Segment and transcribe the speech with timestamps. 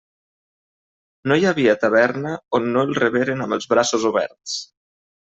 [1.31, 4.57] No hi havia taverna on no el reberen amb els braços oberts.